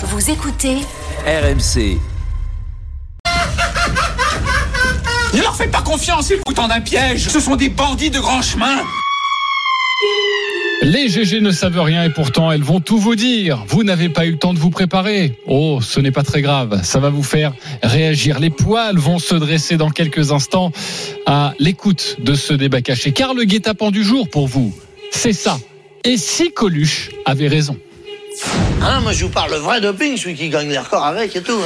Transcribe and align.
Vous 0.00 0.30
écoutez 0.30 0.76
RMC. 1.26 1.98
Ne 5.34 5.40
leur 5.42 5.56
faites 5.56 5.72
pas 5.72 5.82
confiance, 5.82 6.30
ils 6.30 6.38
vous 6.46 6.54
tendent 6.54 6.70
un 6.70 6.80
piège. 6.80 7.28
Ce 7.28 7.40
sont 7.40 7.56
des 7.56 7.68
bandits 7.68 8.10
de 8.10 8.20
grand 8.20 8.40
chemin. 8.40 8.76
Les 10.82 11.08
GG 11.08 11.40
ne 11.40 11.50
savent 11.50 11.80
rien 11.80 12.04
et 12.04 12.10
pourtant 12.10 12.52
elles 12.52 12.62
vont 12.62 12.78
tout 12.78 12.98
vous 12.98 13.16
dire. 13.16 13.64
Vous 13.66 13.82
n'avez 13.82 14.08
pas 14.08 14.24
eu 14.24 14.30
le 14.30 14.38
temps 14.38 14.54
de 14.54 14.60
vous 14.60 14.70
préparer. 14.70 15.36
Oh, 15.48 15.80
ce 15.82 15.98
n'est 15.98 16.12
pas 16.12 16.22
très 16.22 16.42
grave. 16.42 16.80
Ça 16.84 17.00
va 17.00 17.10
vous 17.10 17.24
faire 17.24 17.52
réagir. 17.82 18.38
Les 18.38 18.50
poils 18.50 18.98
vont 18.98 19.18
se 19.18 19.34
dresser 19.34 19.76
dans 19.78 19.90
quelques 19.90 20.30
instants 20.30 20.70
à 21.26 21.54
l'écoute 21.58 22.18
de 22.20 22.34
ce 22.34 22.54
débat 22.54 22.82
caché. 22.82 23.10
Car 23.10 23.34
le 23.34 23.42
guet-apens 23.42 23.90
du 23.90 24.04
jour 24.04 24.30
pour 24.30 24.46
vous, 24.46 24.72
c'est 25.10 25.32
ça. 25.32 25.58
Et 26.04 26.16
si 26.16 26.52
Coluche 26.52 27.10
avait 27.24 27.48
raison? 27.48 27.76
Hein, 28.82 29.00
moi 29.00 29.12
je 29.12 29.24
vous 29.24 29.30
parle 29.30 29.50
le 29.52 29.56
vrai 29.58 29.80
doping, 29.80 30.16
celui 30.16 30.34
qui 30.34 30.48
gagne 30.48 30.68
les 30.68 30.78
records 30.78 31.04
avec 31.04 31.34
et 31.34 31.42
tout. 31.42 31.60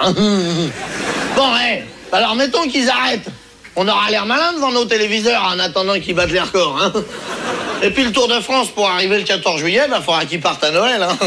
hein. 0.00 0.12
bon, 1.36 1.56
hé, 1.56 1.84
alors 2.12 2.34
mettons 2.34 2.66
qu'ils 2.68 2.88
arrêtent. 2.88 3.28
On 3.76 3.86
aura 3.86 4.10
l'air 4.10 4.26
malin 4.26 4.52
devant 4.54 4.72
nos 4.72 4.84
téléviseurs 4.84 5.44
en 5.44 5.58
attendant 5.58 5.98
qu'ils 6.00 6.14
battent 6.14 6.32
les 6.32 6.40
records. 6.40 6.78
Hein. 6.82 6.92
Et 7.82 7.90
puis 7.90 8.04
le 8.04 8.12
Tour 8.12 8.28
de 8.28 8.40
France 8.40 8.68
pour 8.68 8.88
arriver 8.88 9.18
le 9.18 9.24
14 9.24 9.60
juillet, 9.60 9.86
il 9.86 10.02
faudra 10.02 10.24
qu'ils 10.24 10.40
partent 10.40 10.64
à 10.64 10.70
Noël. 10.70 11.02
Hein. 11.02 11.16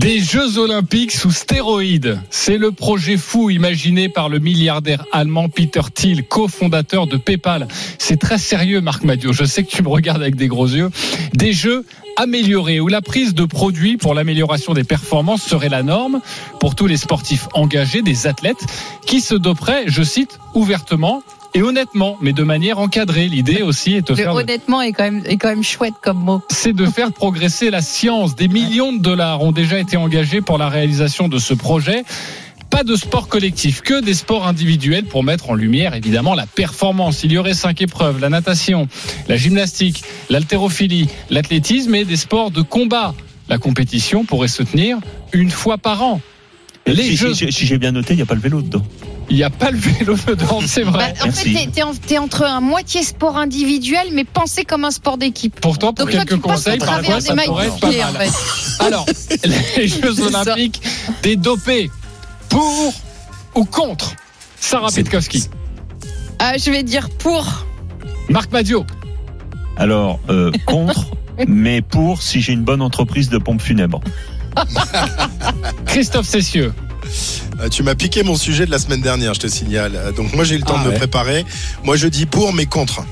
Des 0.00 0.18
Jeux 0.18 0.56
Olympiques 0.56 1.12
sous 1.12 1.30
stéroïdes. 1.30 2.22
C'est 2.30 2.56
le 2.56 2.72
projet 2.72 3.18
fou 3.18 3.50
imaginé 3.50 4.08
par 4.08 4.30
le 4.30 4.38
milliardaire 4.38 5.04
allemand 5.12 5.50
Peter 5.50 5.82
Thiel, 5.94 6.26
cofondateur 6.26 7.06
de 7.06 7.18
PayPal. 7.18 7.68
C'est 7.98 8.18
très 8.18 8.38
sérieux, 8.38 8.80
Marc 8.80 9.04
Madio. 9.04 9.34
Je 9.34 9.44
sais 9.44 9.62
que 9.62 9.68
tu 9.68 9.82
me 9.82 9.88
regardes 9.88 10.22
avec 10.22 10.36
des 10.36 10.48
gros 10.48 10.66
yeux. 10.66 10.88
Des 11.34 11.52
Jeux 11.52 11.84
améliorés 12.16 12.80
où 12.80 12.88
la 12.88 13.02
prise 13.02 13.34
de 13.34 13.44
produits 13.44 13.98
pour 13.98 14.14
l'amélioration 14.14 14.72
des 14.72 14.84
performances 14.84 15.42
serait 15.42 15.68
la 15.68 15.82
norme 15.82 16.22
pour 16.60 16.74
tous 16.74 16.86
les 16.86 16.96
sportifs 16.96 17.48
engagés, 17.52 18.00
des 18.00 18.26
athlètes 18.26 18.64
qui 19.04 19.20
se 19.20 19.34
doperaient, 19.34 19.84
je 19.86 20.02
cite, 20.02 20.38
ouvertement 20.54 21.22
et 21.54 21.62
honnêtement, 21.62 22.16
mais 22.20 22.32
de 22.32 22.42
manière 22.42 22.78
encadrée. 22.78 23.26
L'idée 23.28 23.62
aussi 23.62 23.94
est 23.94 24.02
de 24.06 24.12
Le 24.12 24.16
faire 24.16 24.34
honnêtement 24.34 24.80
est 24.82 24.92
quand 24.92 25.04
même 25.04 25.22
est 25.26 25.36
quand 25.36 25.48
même 25.48 25.64
chouette 25.64 25.94
comme 26.02 26.18
mot. 26.18 26.42
c'est 26.50 26.72
de 26.72 26.86
faire 26.86 27.12
progresser 27.12 27.70
la 27.70 27.82
science. 27.82 28.36
Des 28.36 28.48
millions 28.48 28.92
de 28.92 28.98
dollars 29.00 29.42
ont 29.42 29.52
déjà 29.52 29.78
été 29.78 29.96
engagés 29.96 30.40
pour 30.40 30.58
la 30.58 30.68
réalisation 30.68 31.28
de 31.28 31.38
ce 31.38 31.54
projet. 31.54 32.04
Pas 32.70 32.84
de 32.84 32.94
sport 32.94 33.26
collectif, 33.26 33.80
que 33.80 34.00
des 34.00 34.14
sports 34.14 34.46
individuels 34.46 35.04
pour 35.04 35.24
mettre 35.24 35.50
en 35.50 35.54
lumière 35.54 35.94
évidemment 35.94 36.34
la 36.34 36.46
performance. 36.46 37.24
Il 37.24 37.32
y 37.32 37.38
aurait 37.38 37.52
cinq 37.54 37.82
épreuves 37.82 38.20
la 38.20 38.28
natation, 38.28 38.86
la 39.28 39.36
gymnastique, 39.36 40.02
l'haltérophilie, 40.28 41.08
l'athlétisme 41.30 41.94
et 41.96 42.04
des 42.04 42.16
sports 42.16 42.52
de 42.52 42.62
combat. 42.62 43.12
La 43.48 43.58
compétition 43.58 44.24
pourrait 44.24 44.46
se 44.46 44.62
tenir 44.62 44.98
une 45.32 45.50
fois 45.50 45.78
par 45.78 46.02
an. 46.04 46.20
Les 46.86 47.02
si, 47.02 47.16
Jeux, 47.16 47.34
si- 47.34 47.50
si 47.52 47.66
j'ai 47.66 47.78
bien 47.78 47.90
noté, 47.90 48.14
il 48.14 48.16
n'y 48.16 48.22
a 48.22 48.26
pas 48.26 48.36
le 48.36 48.40
vélo 48.40 48.62
dedans. 48.62 48.82
Il 49.30 49.36
n'y 49.36 49.42
a 49.44 49.50
pas 49.50 49.70
le 49.70 49.78
vélo 49.78 50.16
dedans, 50.26 50.60
c'est 50.66 50.84
Bah, 50.84 50.90
vrai. 50.90 51.14
en 51.20 51.24
Merci. 51.26 51.54
fait, 51.54 51.64
t'es- 51.66 51.70
t'es 51.70 51.82
en- 51.82 51.94
t'es 51.94 52.18
entre 52.18 52.42
un 52.44 52.60
moitié 52.60 53.02
sport 53.02 53.38
individuel, 53.38 54.08
mais 54.12 54.24
pensé 54.24 54.64
comme 54.64 54.84
un 54.84 54.90
sport 54.90 55.16
d'équipe. 55.18 55.58
Pourtant, 55.60 55.92
pour 55.94 56.04
Donc 56.06 56.14
toi, 56.14 56.20
quelques 56.24 56.34
tu 56.34 56.40
conseils, 56.40 56.78
parfois, 56.78 57.20
ça 57.20 57.34
pourrait 57.34 57.66
être 57.66 57.80
pas 57.80 57.86
en 57.88 58.12
mal. 58.12 58.28
fait. 58.28 58.84
Alors, 58.84 59.06
les 59.76 59.88
Jeux. 59.88 60.20
Olympiques, 60.26 60.82
des 61.22 61.36
dopés, 61.36 61.90
pour 62.48 62.92
ou 63.54 63.64
contre 63.64 64.14
Sarah 64.60 64.90
Petkowski, 64.90 65.48
Ah, 66.38 66.54
je 66.58 66.70
vais 66.70 66.82
dire 66.82 67.08
pour. 67.10 67.66
Marc 68.28 68.52
Madio, 68.52 68.84
Alors, 69.76 70.20
euh, 70.28 70.50
contre, 70.66 71.06
mais 71.48 71.80
pour 71.82 72.22
si 72.22 72.40
j'ai 72.40 72.52
une 72.52 72.62
bonne 72.64 72.82
entreprise 72.82 73.28
de 73.28 73.38
pompes 73.38 73.62
funèbres. 73.62 74.00
Christophe 75.86 76.26
Cessieux, 76.26 76.72
Tu 77.68 77.82
m'as 77.82 77.94
piqué 77.94 78.22
mon 78.22 78.36
sujet 78.36 78.64
de 78.66 78.70
la 78.70 78.78
semaine 78.78 79.00
dernière, 79.02 79.34
je 79.34 79.40
te 79.40 79.46
signale. 79.46 79.92
Euh, 79.96 80.12
Donc 80.12 80.34
moi 80.34 80.44
j'ai 80.44 80.54
eu 80.54 80.58
le 80.58 80.64
temps 80.64 80.76
Ah 80.78 80.82
de 80.82 80.86
me 80.88 80.92
ouais. 80.92 80.98
préparer. 80.98 81.44
Moi 81.84 81.96
je 81.96 82.06
dis 82.08 82.26
pour 82.26 82.52
mais 82.54 82.66
contre. 82.66 83.04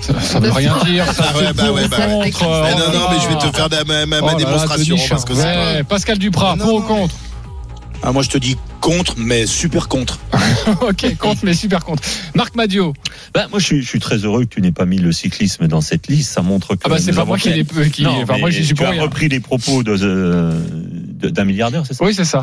ça, 0.00 0.20
ça 0.20 0.40
veut 0.40 0.50
rien 0.50 0.76
dire, 0.84 1.06
ça 1.12 1.26
Ah 1.34 1.36
ouais, 1.38 1.52
bah 1.52 1.72
ouais, 1.72 1.88
bah 1.88 1.96
ouais. 2.18 2.30
contre. 2.30 2.48
Mais 2.64 2.72
oh 2.74 2.78
non, 2.92 2.98
non, 2.98 3.06
mais 3.10 3.16
je 3.22 3.28
vais 3.28 3.50
te 3.50 3.54
faire 3.56 3.68
de- 3.68 3.84
ma, 3.86 4.06
ma- 4.06 4.20
ma 4.20 4.26
Oh 4.26 4.26
là, 4.30 4.34
démonstration 4.36 4.96
parce 5.08 5.24
que 5.24 5.82
Pascal 5.82 6.18
Duprat, 6.18 6.56
Non, 6.56 6.64
pour 6.64 6.74
ou 6.74 6.80
contre 6.82 7.14
Ah, 8.02 8.10
moi, 8.12 8.22
je 8.22 8.30
te 8.30 8.38
dis 8.38 8.56
contre, 8.80 9.14
mais 9.16 9.46
super 9.46 9.86
contre. 9.88 10.18
Ok, 10.80 11.16
contre, 11.18 11.40
mais 11.44 11.54
super 11.54 11.84
contre. 11.84 12.02
Marc 12.34 12.54
Madio, 12.56 12.94
Ben, 13.34 13.46
moi, 13.50 13.60
je 13.60 13.64
suis, 13.66 13.82
je 13.82 13.88
suis 13.88 14.00
très 14.00 14.16
heureux 14.18 14.44
que 14.44 14.54
tu 14.54 14.60
n'aies 14.60 14.72
pas 14.72 14.86
mis 14.86 14.98
le 14.98 15.12
cyclisme 15.12 15.68
dans 15.68 15.80
cette 15.80 16.08
liste. 16.08 16.32
Ça 16.32 16.42
montre 16.42 16.74
que. 16.74 16.80
ah 16.84 16.88
bah 16.88 16.96
c'est 16.98 17.12
pas 17.12 17.24
moi 17.24 17.38
qui 17.38 17.48
fait- 17.50 17.54
l'ai 17.56 17.64
peu- 17.64 17.84
qui, 17.84 18.02
Non, 18.02 18.22
enfin 18.22 18.34
mais 18.34 18.40
moi 18.40 18.50
j'y 18.50 18.64
suis 18.64 18.68
tu 18.68 18.74
pour 18.74 18.86
as 18.86 18.90
rien. 18.90 19.02
repris 19.02 19.28
les 19.28 19.38
propos 19.40 19.82
de, 19.84 19.92
euh, 19.92 20.52
de- 20.52 20.81
d'un 21.30 21.44
milliardaire, 21.44 21.86
c'est 21.86 21.94
ça? 21.94 22.04
Oui, 22.04 22.14
c'est 22.14 22.24
ça. 22.24 22.42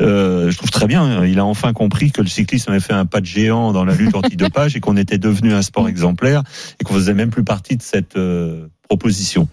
Euh, 0.00 0.50
Je 0.50 0.56
trouve 0.56 0.70
très 0.70 0.86
bien. 0.86 1.24
Il 1.24 1.38
a 1.38 1.44
enfin 1.44 1.72
compris 1.72 2.10
que 2.12 2.20
le 2.22 2.28
cyclisme 2.28 2.70
avait 2.70 2.80
fait 2.80 2.92
un 2.92 3.06
pas 3.06 3.20
de 3.20 3.26
géant 3.26 3.72
dans 3.72 3.84
la 3.84 3.94
lutte 3.94 4.14
antidopage 4.14 4.76
et 4.76 4.80
qu'on 4.80 4.96
était 4.96 5.18
devenu 5.18 5.52
un 5.52 5.62
sport 5.62 5.88
exemplaire 5.88 6.42
et 6.80 6.84
qu'on 6.84 6.94
faisait 6.94 7.14
même 7.14 7.30
plus 7.30 7.44
partie 7.44 7.76
de 7.76 7.82
cette 7.82 8.16
euh, 8.16 8.68
proposition. 8.88 9.48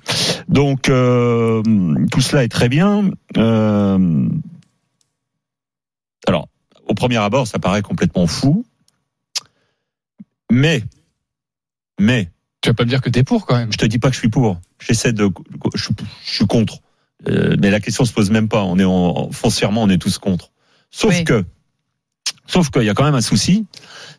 Donc 0.48 0.90
euh, 0.90 1.62
tout 2.12 2.22
cela 2.22 2.44
est 2.44 2.50
très 2.50 2.70
bien. 2.70 3.12
Alors, 6.28 6.48
au 6.88 6.94
premier 6.94 7.18
abord, 7.18 7.48
ça 7.48 7.60
paraît 7.60 7.82
complètement 7.82 8.28
fou, 8.28 8.66
mais 10.52 10.84
mais 12.00 12.30
Tu 12.62 12.70
vas 12.70 12.74
pas 12.74 12.84
me 12.84 12.90
dire 12.90 13.02
que 13.02 13.10
t'es 13.10 13.24
pour 13.24 13.46
quand 13.46 13.58
même. 13.58 13.72
je 13.72 13.78
te 13.78 13.86
dis 13.86 14.00
pas 14.00 14.10
que 14.10 14.16
je 14.16 14.20
suis 14.20 14.30
pour. 14.30 14.60
J'essaie 14.80 15.14
de, 15.14 15.30
je 15.76 15.90
suis 16.24 16.46
contre. 16.48 16.82
Euh, 17.28 17.56
mais 17.60 17.70
la 17.70 17.80
question 17.80 18.06
se 18.06 18.14
pose 18.14 18.32
même 18.32 18.48
pas. 18.48 18.64
On 18.64 18.80
est 18.80 18.86
en, 18.86 19.30
foncièrement, 19.32 19.84
on 19.84 19.90
est 19.90 19.98
tous 19.98 20.18
contre. 20.18 20.52
Sauf 20.92 21.14
Oui. 21.18 21.24
que, 21.24 21.44
sauf 22.48 22.70
qu'il 22.70 22.84
y 22.84 22.90
a 22.90 22.94
quand 22.94 23.04
même 23.04 23.16
un 23.16 23.22
souci, 23.22 23.66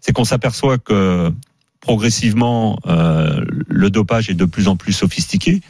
c'est 0.00 0.12
qu'on 0.12 0.24
s'aperçoit 0.24 0.78
que 0.78 1.32
progressivement, 1.80 2.78
euh, 2.86 3.42
le 3.68 3.90
dopage 3.90 4.28
est 4.28 4.34
de 4.34 4.44
plus 4.44 4.68
en 4.68 4.76
plus 4.76 4.92
sophistiqué. 4.92 5.60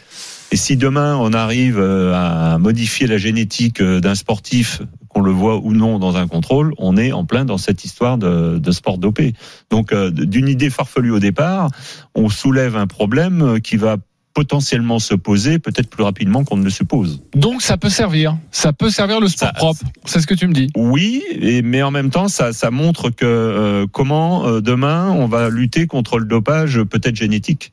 Et 0.52 0.56
si 0.56 0.76
demain 0.76 1.16
on 1.16 1.32
arrive 1.32 1.78
euh, 1.78 2.12
à 2.14 2.58
modifier 2.58 3.06
la 3.06 3.18
génétique 3.18 3.80
euh, 3.80 4.00
d'un 4.00 4.16
sportif, 4.16 4.82
qu'on 5.08 5.22
le 5.22 5.30
voit 5.30 5.58
ou 5.58 5.72
non 5.72 5.98
dans 6.00 6.16
un 6.16 6.26
contrôle, 6.26 6.72
on 6.78 6.96
est 6.96 7.12
en 7.12 7.24
plein 7.24 7.44
dans 7.44 7.58
cette 7.58 7.84
histoire 7.84 8.18
de, 8.18 8.58
de 8.58 8.72
sport 8.72 8.98
dopé. 8.98 9.34
Donc, 9.70 9.92
euh, 9.92 10.10
d'une 10.10 10.48
idée 10.48 10.70
farfelue 10.70 11.12
au 11.12 11.20
départ, 11.20 11.70
on 12.16 12.28
soulève 12.28 12.76
un 12.76 12.88
problème 12.88 13.60
qui 13.60 13.76
va 13.76 13.96
potentiellement 14.34 14.98
se 14.98 15.14
poser 15.14 15.58
peut-être 15.58 15.90
plus 15.90 16.04
rapidement 16.04 16.44
qu'on 16.44 16.56
ne 16.56 16.64
le 16.64 16.70
suppose. 16.70 17.22
Donc 17.34 17.62
ça 17.62 17.76
peut 17.76 17.88
servir, 17.90 18.36
ça 18.52 18.72
peut 18.72 18.88
servir 18.90 19.20
le 19.20 19.28
sport 19.28 19.48
Ça- 19.48 19.52
propre. 19.54 19.80
C'est 20.04 20.20
ce 20.20 20.26
que 20.26 20.34
tu 20.34 20.46
me 20.46 20.52
dis. 20.52 20.68
Oui, 20.76 21.22
et, 21.32 21.62
mais 21.62 21.82
en 21.82 21.90
même 21.90 22.10
temps, 22.10 22.28
ça, 22.28 22.52
ça 22.52 22.70
montre 22.70 23.10
que 23.10 23.24
euh, 23.26 23.86
comment 23.90 24.46
euh, 24.46 24.60
demain 24.60 25.10
on 25.10 25.26
va 25.26 25.48
lutter 25.50 25.86
contre 25.86 26.18
le 26.18 26.26
dopage 26.26 26.80
peut-être 26.84 27.16
génétique. 27.16 27.72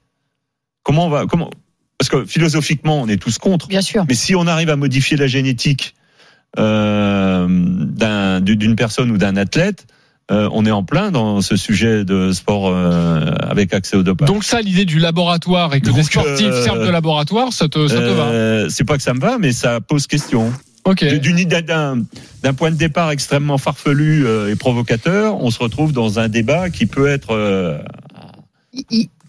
Comment 0.84 1.06
on 1.06 1.10
va 1.10 1.26
comment 1.28 1.50
parce 2.00 2.10
que 2.10 2.26
philosophiquement 2.26 3.02
on 3.02 3.08
est 3.08 3.18
tous 3.18 3.38
contre, 3.40 3.68
Bien 3.68 3.82
sûr. 3.82 4.06
mais 4.08 4.14
si 4.16 4.36
on 4.36 4.46
arrive 4.48 4.70
à 4.70 4.76
modifier 4.76 5.18
la 5.18 5.28
génétique 5.28 5.96
euh, 6.58 7.48
d'un- 7.50 8.40
d'une 8.42 8.76
personne 8.76 9.12
ou 9.12 9.18
d'un 9.18 9.36
athlète, 9.36 9.86
euh, 10.30 10.50
on 10.52 10.66
est 10.66 10.72
en 10.72 10.84
plein 10.84 11.12
dans 11.12 11.42
ce 11.42 11.56
sujet 11.56 12.04
de 12.04 12.32
sport 12.34 12.68
euh, 12.68 13.32
avec 13.40 13.74
accès 13.74 13.96
au 13.96 14.04
dopage. 14.04 14.28
Donc 14.28 14.44
ça, 14.44 14.62
l'idée 14.62 14.86
du 14.86 15.00
laboratoire 15.00 15.74
et 15.74 15.82
que 15.82 15.88
Donc, 15.88 15.96
des 15.96 16.04
sportifs 16.04 16.48
euh, 16.48 16.64
servent 16.64 16.86
de 16.86 16.90
laboratoire, 16.90 17.54
ça 17.54 17.70
te, 17.70 17.88
ça 17.88 17.96
te 17.96 18.10
va. 18.14 18.24
Euh, 18.26 18.68
c'est 18.70 18.84
pas 18.84 18.98
que 18.98 19.04
ça 19.04 19.14
me 19.14 19.20
va, 19.22 19.38
mais 19.38 19.54
ça 19.54 19.80
pose 19.80 20.06
question. 20.08 20.52
Ok. 20.84 21.04
D'une 21.06 21.38
idée- 21.40 21.62
d'un 21.62 22.04
d'un 22.44 22.54
point 22.54 22.72
de 22.72 22.78
départ 22.78 23.12
extrêmement 23.12 23.58
farfelu 23.58 24.26
euh, 24.26 24.50
et 24.52 24.56
provocateur, 24.56 25.42
on 25.42 25.50
se 25.52 25.60
retrouve 25.60 25.92
dans 25.92 26.20
un 26.20 26.30
débat 26.30 26.70
qui 26.70 26.86
peut 26.86 27.08
être 27.08 27.32
euh, 27.32 27.78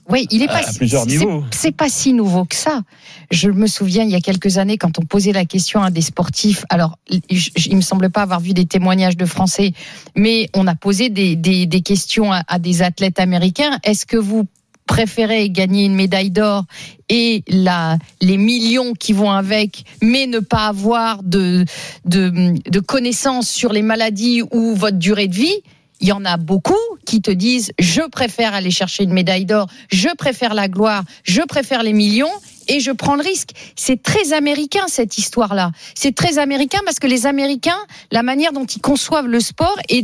oui, 0.08 0.26
il 0.30 0.42
est 0.42 0.46
pas. 0.46 0.66
À 0.66 0.72
plusieurs 0.72 1.06
niveaux. 1.06 1.44
C'est 1.50 1.72
pas 1.72 1.88
si 1.88 2.12
nouveau 2.12 2.44
que 2.44 2.54
ça. 2.56 2.82
Je 3.30 3.50
me 3.50 3.66
souviens 3.66 4.04
il 4.04 4.10
y 4.10 4.14
a 4.14 4.20
quelques 4.20 4.58
années 4.58 4.78
quand 4.78 4.98
on 4.98 5.02
posait 5.02 5.32
la 5.32 5.44
question 5.44 5.82
à 5.82 5.90
des 5.90 6.00
sportifs. 6.00 6.64
Alors, 6.70 6.98
je- 7.30 7.50
il 7.66 7.76
me 7.76 7.80
semble 7.82 8.10
pas 8.10 8.22
avoir 8.22 8.40
vu 8.40 8.52
des 8.54 8.66
témoignages 8.66 9.16
de 9.16 9.26
Français, 9.26 9.72
mais 10.16 10.48
on 10.54 10.66
a 10.66 10.74
posé 10.74 11.10
des, 11.10 11.36
des, 11.36 11.66
des 11.66 11.80
questions 11.82 12.32
à, 12.32 12.42
à 12.48 12.58
des 12.58 12.82
athlètes 12.82 13.20
américains. 13.20 13.78
Est-ce 13.84 14.06
que 14.06 14.16
vous 14.16 14.44
préférez 14.86 15.50
gagner 15.50 15.84
une 15.84 15.94
médaille 15.94 16.30
d'or 16.30 16.64
et 17.10 17.42
la, 17.46 17.98
les 18.22 18.38
millions 18.38 18.94
qui 18.94 19.12
vont 19.12 19.30
avec, 19.30 19.84
mais 20.00 20.26
ne 20.26 20.38
pas 20.38 20.68
avoir 20.68 21.22
de, 21.22 21.66
de, 22.06 22.54
de 22.70 22.80
connaissances 22.80 23.50
sur 23.50 23.74
les 23.74 23.82
maladies 23.82 24.40
ou 24.50 24.74
votre 24.74 24.96
durée 24.96 25.28
de 25.28 25.34
vie? 25.34 25.60
Il 26.00 26.08
y 26.08 26.12
en 26.12 26.24
a 26.24 26.38
beaucoup 26.38 26.72
qui 27.08 27.22
te 27.22 27.30
disent 27.30 27.72
je 27.78 28.02
préfère 28.02 28.52
aller 28.54 28.70
chercher 28.70 29.02
une 29.02 29.14
médaille 29.14 29.46
d'or, 29.46 29.66
je 29.90 30.14
préfère 30.14 30.52
la 30.52 30.68
gloire, 30.68 31.04
je 31.24 31.40
préfère 31.40 31.82
les 31.82 31.94
millions 31.94 32.30
et 32.68 32.80
je 32.80 32.90
prends 32.90 33.16
le 33.16 33.22
risque. 33.22 33.50
C'est 33.76 34.02
très 34.02 34.34
américain 34.34 34.84
cette 34.88 35.16
histoire-là. 35.16 35.72
C'est 35.94 36.14
très 36.14 36.36
américain 36.36 36.80
parce 36.84 36.98
que 36.98 37.06
les 37.06 37.24
Américains, 37.24 37.78
la 38.12 38.22
manière 38.22 38.52
dont 38.52 38.66
ils 38.66 38.82
conçoivent 38.82 39.26
le 39.26 39.40
sport 39.40 39.76
et 39.88 40.02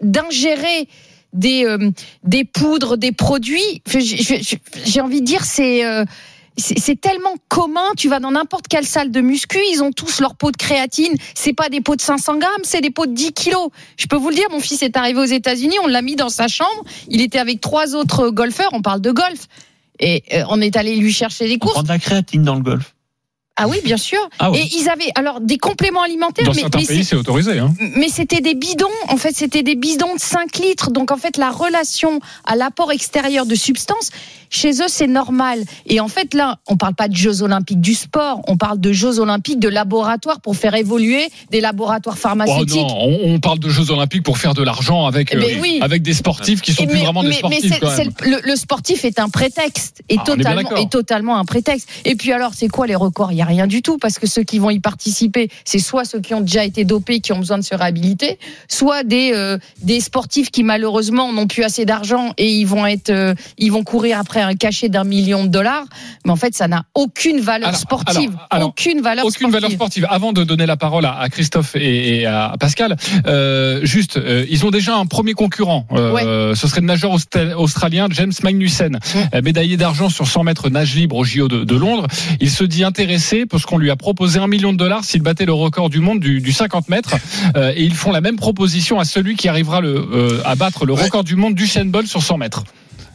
d'ingérer 0.00 0.88
des 1.32 1.64
euh, 1.64 1.90
des 2.24 2.42
poudres, 2.42 2.96
des 2.96 3.12
produits, 3.12 3.82
j'ai 3.86 5.00
envie 5.00 5.20
de 5.20 5.26
dire 5.26 5.44
c'est 5.44 5.86
euh, 5.86 6.04
c'est 6.58 7.00
tellement 7.00 7.34
commun. 7.48 7.84
Tu 7.96 8.08
vas 8.08 8.20
dans 8.20 8.30
n'importe 8.32 8.68
quelle 8.68 8.86
salle 8.86 9.10
de 9.10 9.20
muscu, 9.20 9.58
ils 9.72 9.82
ont 9.82 9.90
tous 9.92 10.20
leur 10.20 10.34
pot 10.34 10.50
de 10.50 10.56
créatine. 10.56 11.14
C'est 11.34 11.52
pas 11.54 11.68
des 11.68 11.80
pots 11.80 11.96
de 11.96 12.00
500 12.00 12.38
grammes, 12.38 12.50
c'est 12.64 12.80
des 12.80 12.90
pots 12.90 13.06
de 13.06 13.14
10 13.14 13.32
kilos. 13.32 13.68
Je 13.96 14.06
peux 14.06 14.16
vous 14.16 14.28
le 14.28 14.34
dire, 14.34 14.46
mon 14.50 14.60
fils 14.60 14.82
est 14.82 14.96
arrivé 14.96 15.18
aux 15.20 15.24
États-Unis, 15.24 15.76
on 15.82 15.86
l'a 15.86 16.02
mis 16.02 16.16
dans 16.16 16.28
sa 16.28 16.48
chambre. 16.48 16.84
Il 17.08 17.20
était 17.20 17.38
avec 17.38 17.60
trois 17.60 17.94
autres 17.94 18.28
golfeurs. 18.30 18.70
On 18.72 18.82
parle 18.82 19.00
de 19.00 19.10
golf. 19.12 19.46
Et 20.00 20.22
euh, 20.32 20.44
on 20.48 20.60
est 20.60 20.76
allé 20.76 20.96
lui 20.96 21.12
chercher 21.12 21.46
des 21.48 21.54
On 21.54 21.58
courses. 21.58 21.74
prend 21.74 21.82
de 21.82 21.88
la 21.88 21.98
créatine 21.98 22.42
dans 22.42 22.54
le 22.54 22.62
golf. 22.62 22.94
Ah 23.56 23.68
oui, 23.68 23.76
bien 23.84 23.98
sûr. 23.98 24.18
Ah 24.38 24.50
ouais. 24.50 24.60
Et 24.60 24.76
ils 24.78 24.88
avaient 24.88 25.10
alors 25.14 25.40
des 25.42 25.58
compléments 25.58 26.00
alimentaires, 26.02 26.46
Dans 26.46 26.54
mais, 26.54 26.62
certains 26.62 26.78
mais 26.78 26.86
pays, 26.86 26.96
c'est- 27.04 27.10
c'est 27.10 27.16
autorisé. 27.16 27.58
Hein. 27.58 27.72
mais 27.96 28.08
c'était 28.08 28.40
des 28.40 28.54
bidons. 28.54 28.88
En 29.08 29.18
fait, 29.18 29.36
c'était 29.36 29.62
des 29.62 29.74
bidons 29.74 30.14
de 30.14 30.20
5 30.20 30.56
litres. 30.58 30.90
Donc, 30.90 31.10
en 31.10 31.18
fait, 31.18 31.36
la 31.36 31.50
relation 31.50 32.18
à 32.46 32.56
l'apport 32.56 32.90
extérieur 32.92 33.44
de 33.44 33.54
substances, 33.54 34.08
chez 34.52 34.70
eux, 34.82 34.86
c'est 34.88 35.06
normal. 35.06 35.58
Et 35.86 35.98
en 35.98 36.08
fait, 36.08 36.34
là, 36.34 36.58
on 36.68 36.76
parle 36.76 36.94
pas 36.94 37.08
de 37.08 37.16
Jeux 37.16 37.42
Olympiques 37.42 37.80
du 37.80 37.94
sport. 37.94 38.42
On 38.46 38.56
parle 38.56 38.78
de 38.78 38.92
Jeux 38.92 39.18
Olympiques 39.18 39.58
de 39.58 39.68
laboratoires 39.68 40.40
pour 40.40 40.56
faire 40.56 40.74
évoluer 40.74 41.28
des 41.50 41.60
laboratoires 41.60 42.16
Oh 42.18 42.20
pharmaceutiques. 42.20 42.76
non, 42.76 42.86
on, 43.00 43.34
on 43.34 43.40
parle 43.40 43.58
de 43.58 43.68
Jeux 43.70 43.90
Olympiques 43.90 44.22
pour 44.22 44.36
faire 44.38 44.52
de 44.54 44.62
l'argent 44.62 45.06
avec, 45.06 45.34
euh, 45.34 45.42
oui. 45.60 45.78
avec 45.80 46.02
des 46.02 46.12
sportifs 46.12 46.60
qui 46.60 46.72
sont 46.74 46.84
Et 46.84 46.86
plus 46.86 46.98
vraiment 46.98 47.22
des 47.22 47.28
mais 47.30 47.34
sportifs. 47.36 47.80
quand 47.80 47.96
même. 47.96 48.12
le, 48.44 48.56
sportif 48.56 49.04
est 49.06 49.18
un 49.18 49.30
prétexte, 49.30 50.02
est, 50.10 50.18
Ah, 50.18 50.22
est 50.22 50.36
totalement, 50.36 50.76
est 50.76 50.90
totalement 50.90 51.38
un 51.38 51.44
prétexte. 51.46 51.88
Et 52.04 52.14
puis 52.14 52.32
alors, 52.32 52.52
c'est 52.54 52.68
quoi 52.68 52.86
les 52.86 52.94
records? 52.94 53.32
Il 53.32 53.38
y 53.38 53.42
a 53.42 53.46
rien 53.46 53.66
du 53.66 53.80
tout 53.80 53.96
parce 53.96 54.18
que 54.18 54.26
ceux 54.26 54.42
qui 54.42 54.58
vont 54.58 54.70
y 54.70 54.80
participer, 54.80 55.48
c'est 55.64 55.78
soit 55.78 56.04
ceux 56.04 56.20
qui 56.20 56.34
ont 56.34 56.42
déjà 56.42 56.64
été 56.64 56.84
dopés, 56.84 57.20
qui 57.20 57.32
ont 57.32 57.38
besoin 57.38 57.56
de 57.56 57.64
se 57.64 57.74
réhabiliter, 57.74 58.38
soit 58.68 59.02
des 59.02 59.32
euh, 59.34 59.56
des 59.82 60.00
sportifs 60.00 60.50
qui 60.50 60.62
malheureusement 60.62 61.32
n'ont 61.32 61.46
plus 61.46 61.62
assez 61.64 61.86
d'argent 61.86 62.34
et 62.36 62.50
ils 62.52 62.66
vont 62.66 62.84
être, 62.86 63.10
euh, 63.10 63.34
ils 63.56 63.72
vont 63.72 63.82
courir 63.82 64.18
après 64.18 64.41
un 64.42 64.54
cachet 64.54 64.88
d'un 64.88 65.04
million 65.04 65.44
de 65.44 65.48
dollars. 65.48 65.84
Mais 66.24 66.32
en 66.32 66.36
fait, 66.36 66.54
ça 66.54 66.68
n'a 66.68 66.84
aucune 66.94 67.40
valeur 67.40 67.68
Alors, 67.68 67.80
sportive, 67.80 68.30
alors, 68.30 68.46
alors, 68.50 68.68
aucune 68.68 69.00
valeur 69.00 69.24
Aucune 69.24 69.48
sportive. 69.48 69.52
valeur 69.54 69.70
sportive. 69.70 70.06
Avant 70.10 70.32
de 70.32 70.44
donner 70.44 70.66
la 70.66 70.76
parole 70.76 71.04
à, 71.04 71.18
à 71.18 71.28
Christophe 71.28 71.76
et, 71.76 72.20
et 72.20 72.26
à 72.26 72.54
Pascal, 72.58 72.96
euh, 73.26 73.80
juste, 73.84 74.16
euh, 74.16 74.44
ils 74.50 74.64
ont 74.66 74.70
déjà 74.70 74.96
un 74.96 75.06
premier 75.06 75.32
concurrent. 75.34 75.86
Euh, 75.92 76.54
Ce 76.54 76.68
serait 76.68 76.80
le 76.80 76.86
nageur 76.86 77.12
austra- 77.14 77.54
australien 77.54 78.06
James 78.10 78.32
Magnussen, 78.42 78.98
médaillé 79.42 79.76
d'argent 79.76 80.08
sur 80.08 80.26
100 80.26 80.44
mètres 80.44 80.68
nage 80.70 80.94
libre 80.94 81.16
au 81.16 81.24
JO 81.24 81.48
de, 81.48 81.64
de 81.64 81.76
Londres. 81.76 82.06
Il 82.40 82.50
se 82.50 82.64
dit 82.64 82.84
intéressé 82.84 83.46
parce 83.46 83.64
qu'on 83.66 83.78
lui 83.78 83.90
a 83.90 83.96
proposé 83.96 84.38
un 84.38 84.46
million 84.46 84.72
de 84.72 84.78
dollars 84.78 85.04
s'il 85.04 85.22
battait 85.22 85.46
le 85.46 85.52
record 85.52 85.90
du 85.90 86.00
monde 86.00 86.20
du, 86.20 86.40
du 86.40 86.52
50 86.52 86.88
mètres. 86.88 87.14
Euh, 87.56 87.72
et 87.74 87.82
ils 87.84 87.94
font 87.94 88.10
la 88.12 88.20
même 88.20 88.36
proposition 88.36 88.98
à 88.98 89.04
celui 89.04 89.36
qui 89.36 89.48
arrivera 89.48 89.80
le, 89.80 89.94
euh, 90.12 90.40
à 90.44 90.54
battre 90.54 90.84
le 90.86 90.92
Ouais. 90.92 91.04
record 91.04 91.24
du 91.24 91.36
monde 91.36 91.54
du 91.54 91.66
Shane 91.66 91.90
Bolt 91.90 92.06
sur 92.06 92.22
100 92.22 92.38
mètres. 92.38 92.64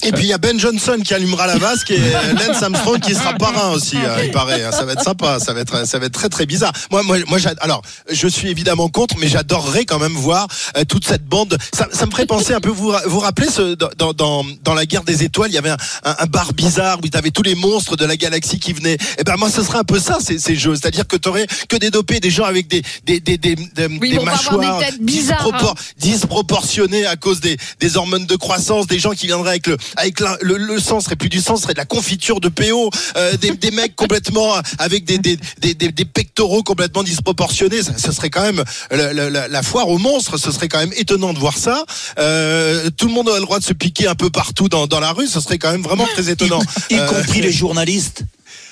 Et 0.03 0.11
puis 0.11 0.23
il 0.25 0.27
y 0.29 0.33
a 0.33 0.37
Ben 0.37 0.59
Johnson 0.59 0.97
qui 1.03 1.13
allumera 1.13 1.47
la 1.47 1.57
vasque 1.57 1.91
et 1.91 1.99
Lance 1.99 2.61
Armstrong 2.61 2.99
qui 2.99 3.13
sera 3.15 3.33
parrain 3.33 3.71
aussi, 3.71 3.97
hein, 3.97 4.15
il 4.23 4.31
paraît. 4.31 4.63
hein. 4.63 4.71
Ça 4.71 4.85
va 4.85 4.93
être 4.93 5.03
sympa, 5.03 5.39
ça 5.39 5.53
va 5.53 5.61
être, 5.61 5.85
ça 5.87 5.99
va 5.99 6.05
être 6.05 6.13
très 6.13 6.29
très 6.29 6.45
bizarre. 6.45 6.71
Moi, 6.91 7.03
moi, 7.03 7.17
moi, 7.27 7.39
alors, 7.61 7.81
je 8.09 8.27
suis 8.27 8.49
évidemment 8.49 8.89
contre, 8.89 9.15
mais 9.19 9.27
j'adorerais 9.27 9.85
quand 9.85 9.99
même 9.99 10.13
voir 10.13 10.47
euh, 10.77 10.83
toute 10.85 11.05
cette 11.07 11.25
bande. 11.25 11.57
Ça, 11.73 11.87
ça 11.91 12.05
me 12.05 12.11
ferait 12.11 12.25
penser 12.27 12.53
un 12.53 12.59
peu. 12.61 12.69
Vous 12.69 12.93
vous 13.07 13.19
rappelez 13.19 13.47
ce, 13.49 13.73
dans, 13.75 14.13
dans 14.13 14.45
dans 14.63 14.73
la 14.73 14.85
guerre 14.85 15.03
des 15.03 15.23
étoiles, 15.23 15.49
il 15.49 15.55
y 15.55 15.57
avait 15.57 15.71
un, 15.71 15.77
un, 16.03 16.15
un 16.19 16.25
bar 16.25 16.53
bizarre 16.53 16.99
où 17.03 17.07
tu 17.07 17.17
avais 17.17 17.31
tous 17.31 17.43
les 17.43 17.55
monstres 17.55 17.95
de 17.97 18.05
la 18.05 18.15
galaxie 18.17 18.59
qui 18.59 18.73
venaient. 18.73 18.97
Et 19.17 19.23
ben 19.23 19.35
moi, 19.37 19.49
ce 19.49 19.63
serait 19.63 19.79
un 19.79 19.83
peu 19.83 19.99
ça 19.99 20.19
ces, 20.19 20.37
ces 20.39 20.55
jeux, 20.55 20.75
c'est-à-dire 20.75 21.07
que 21.07 21.17
tu 21.17 21.27
aurais 21.29 21.47
que 21.69 21.75
des 21.77 21.89
dopés, 21.89 22.19
des 22.19 22.29
gens 22.29 22.45
avec 22.45 22.67
des 22.67 22.83
des 23.05 23.19
des 23.19 23.37
des, 23.37 23.55
des, 23.55 23.87
Oui, 23.99 24.11
des 24.11 24.17
des 24.19 24.23
mâchoires 24.25 24.79
têtes 24.79 25.01
bizarres, 25.01 25.43
dispropor- 25.43 25.71
hein. 25.71 25.83
disproportionnées 25.97 27.05
à 27.05 27.15
cause 27.15 27.39
des 27.39 27.57
des 27.79 27.97
hormones 27.97 28.25
de 28.25 28.35
croissance, 28.35 28.87
des 28.87 28.99
gens 28.99 29.11
qui 29.11 29.27
viendraient 29.27 29.49
avec 29.51 29.67
le 29.67 29.77
avec 29.95 30.19
la- 30.19 30.37
le, 30.41 30.57
le 30.57 30.79
sang 30.79 30.99
serait 30.99 31.15
plus 31.15 31.29
du 31.29 31.39
sang, 31.41 31.55
serait 31.57 31.73
de 31.73 31.77
la 31.79 31.85
confiture 31.85 32.39
de 32.39 32.49
PO, 32.49 32.89
euh, 33.15 33.37
des, 33.37 33.51
des 33.51 33.71
mecs 33.71 33.95
complètement 33.95 34.53
avec 34.79 35.05
des, 35.05 35.17
des, 35.17 35.37
des, 35.59 36.05
pectoraux 36.05 36.63
complètement 36.63 37.03
disproportionnés. 37.03 37.83
Ça, 37.83 37.93
ce 37.97 38.11
serait 38.11 38.29
quand 38.29 38.41
même 38.43 38.63
la, 38.91 39.13
la- 39.13 39.47
la- 39.47 39.63
foire 39.63 39.87
aux 39.89 39.97
monstres. 39.97 40.37
Ce 40.37 40.51
serait 40.51 40.67
quand 40.67 40.79
même 40.79 40.93
étonnant 40.95 41.33
de 41.33 41.39
voir 41.39 41.57
ça. 41.57 41.85
Euh, 42.19 42.89
tout 42.95 43.07
le 43.07 43.13
monde 43.13 43.27
aurait 43.29 43.39
le 43.39 43.45
droit 43.45 43.59
de 43.59 43.63
se 43.63 43.73
piquer 43.73 44.07
un 44.07 44.15
peu 44.15 44.29
partout 44.29 44.69
dans, 44.69 44.87
dans 44.87 44.99
la 44.99 45.11
rue. 45.11 45.27
Ce 45.27 45.39
serait 45.39 45.57
quand 45.57 45.71
même 45.71 45.83
vraiment 45.83 46.05
très 46.05 46.29
étonnant. 46.29 46.61
Y 46.89 46.95
Euh, 46.99 47.07
compris 47.07 47.41
les 47.41 47.51
journalistes. 47.51 48.23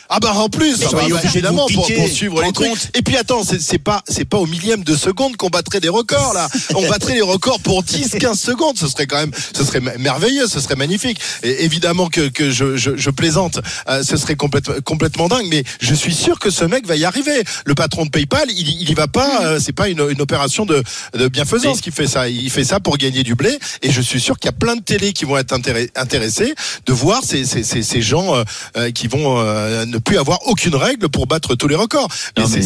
Ah 0.09 0.19
bah 0.19 0.33
en 0.35 0.49
plus, 0.49 0.77
ah 0.83 0.89
bah, 0.91 1.03
bah, 1.09 1.19
évidemment 1.23 1.67
pour, 1.73 1.87
pour 1.87 2.07
suivre 2.07 2.41
les 2.43 2.51
trucs. 2.51 2.69
compte. 2.69 2.89
Et 2.95 3.01
puis 3.01 3.17
attends, 3.17 3.43
c'est 3.43 3.79
pas 3.79 4.03
c'est 4.07 4.25
pas 4.25 4.37
au 4.37 4.45
millième 4.45 4.83
de 4.83 4.95
seconde 4.95 5.35
qu'on 5.37 5.49
battrait 5.49 5.79
des 5.79 5.89
records 5.89 6.33
là. 6.33 6.47
On 6.75 6.87
battrait 6.87 7.15
les 7.15 7.21
records 7.21 7.59
pour 7.59 7.83
10 7.83 8.15
15 8.19 8.39
secondes, 8.39 8.77
ce 8.77 8.87
serait 8.87 9.07
quand 9.07 9.17
même 9.17 9.31
ce 9.55 9.63
serait 9.63 9.79
merveilleux, 9.79 10.47
ce 10.47 10.59
serait 10.59 10.75
magnifique. 10.75 11.19
Et 11.43 11.65
évidemment 11.65 12.07
que 12.07 12.29
que 12.29 12.51
je 12.51 12.77
je, 12.77 12.95
je 12.95 13.09
plaisante, 13.09 13.59
euh, 13.89 14.03
ce 14.03 14.17
serait 14.17 14.35
complètement 14.35 14.75
complètement 14.83 15.27
dingue 15.27 15.47
mais 15.49 15.63
je 15.79 15.93
suis 15.93 16.13
sûr 16.13 16.39
que 16.39 16.49
ce 16.49 16.65
mec 16.65 16.85
va 16.85 16.95
y 16.95 17.05
arriver. 17.05 17.43
Le 17.65 17.75
patron 17.75 18.05
de 18.05 18.09
PayPal, 18.09 18.45
il 18.49 18.81
il 18.81 18.89
y 18.89 18.93
va 18.93 19.07
pas 19.07 19.45
euh, 19.45 19.59
c'est 19.59 19.73
pas 19.73 19.89
une, 19.89 20.01
une 20.09 20.21
opération 20.21 20.65
de 20.65 20.83
de 21.13 21.27
bienfaisance 21.27 21.81
qui 21.81 21.91
fait 21.91 22.07
ça, 22.07 22.27
il 22.29 22.49
fait 22.49 22.63
ça 22.63 22.79
pour 22.79 22.97
gagner 22.97 23.23
du 23.23 23.35
blé 23.35 23.57
et 23.81 23.91
je 23.91 24.01
suis 24.01 24.21
sûr 24.21 24.37
qu'il 24.37 24.47
y 24.47 24.53
a 24.53 24.57
plein 24.57 24.75
de 24.75 24.81
télés 24.81 25.13
qui 25.13 25.25
vont 25.25 25.37
être 25.37 25.53
intéressés 25.95 26.53
de 26.85 26.93
voir 26.93 27.23
ces 27.23 27.45
ces 27.45 27.63
ces, 27.63 27.83
ces 27.83 28.01
gens 28.01 28.35
euh, 28.35 28.43
euh, 28.77 28.91
qui 28.91 29.07
vont 29.07 29.39
euh, 29.39 29.85
ne 29.95 29.99
plus 29.99 30.17
avoir 30.17 30.39
aucune 30.47 30.75
règle 30.75 31.09
pour 31.09 31.27
battre 31.27 31.55
tous 31.55 31.67
les 31.67 31.75
records. 31.75 32.07
Mais, 32.37 32.43
c'est- 32.47 32.59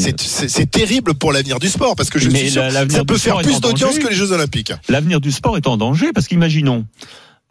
mais- 0.60 0.66
terrible 0.66 1.14
pour 1.14 1.32
l'avenir 1.32 1.60
du 1.60 1.68
sport 1.70 1.96
parce 1.96 2.10
que 2.10 2.20
je 2.20 2.30
suis 2.30 2.50
sûr 2.52 2.62
la- 2.64 2.86
que 2.86 2.92
ça 2.94 3.06
peut 3.06 3.18
faire 3.18 3.38
plus 3.38 3.56
en 3.56 3.60
d'audience 3.60 3.92
danger. 3.96 4.02
que 4.04 4.10
les 4.10 4.16
Jeux 4.16 4.32
Olympiques. 4.32 4.74
L'avenir 4.90 5.22
du 5.22 5.32
sport 5.32 5.58
est 5.58 5.68
en 5.68 5.78
danger 5.78 6.12
parce 6.14 6.28
qu'imaginons, 6.28 6.86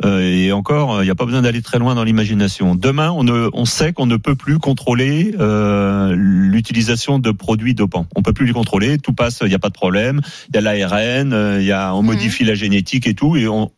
euh, 0.04 0.20
et 0.20 0.52
encore, 0.52 1.02
il 1.02 1.06
n'y 1.06 1.10
a 1.10 1.14
pas 1.16 1.24
besoin 1.24 1.42
d'aller 1.42 1.60
très 1.62 1.78
loin 1.78 1.94
dans 1.96 2.04
l'imagination. 2.04 2.76
Demain, 2.76 3.10
on, 3.10 3.24
ne, 3.24 3.48
on 3.52 3.64
sait 3.64 3.92
qu'on 3.92 4.06
ne 4.06 4.16
peut 4.16 4.36
plus 4.36 4.58
contrôler 4.58 5.34
euh, 5.40 6.14
l'utilisation 6.16 7.18
de 7.18 7.30
produits 7.32 7.74
dopants. 7.74 8.06
On 8.14 8.22
peut 8.22 8.32
plus 8.32 8.46
les 8.46 8.52
contrôler, 8.52 8.98
tout 8.98 9.12
passe, 9.12 9.38
il 9.42 9.48
n'y 9.48 9.54
a 9.54 9.58
pas 9.58 9.68
de 9.68 9.74
problème. 9.74 10.20
Il 10.50 10.54
y 10.54 10.58
a 10.58 10.60
l'ARN, 10.60 11.32
euh, 11.32 11.60
il 11.60 11.66
y 11.66 11.72
a, 11.72 11.94
on 11.94 12.02
modifie 12.02 12.44
la 12.44 12.54
génétique 12.54 13.06
et 13.08 13.14
tout, 13.14 13.36
et 13.36 13.48
on, 13.48 13.72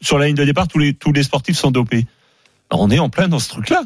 sur 0.00 0.18
la 0.18 0.26
ligne 0.26 0.36
de 0.36 0.44
départ, 0.44 0.66
tous 0.68 0.78
les, 0.78 0.94
tous 0.94 1.12
les 1.12 1.22
sportifs 1.22 1.56
sont 1.58 1.70
dopés. 1.70 2.06
On 2.70 2.90
est 2.90 2.98
en 2.98 3.08
plein 3.10 3.28
dans 3.28 3.38
ce 3.38 3.48
truc-là. 3.50 3.82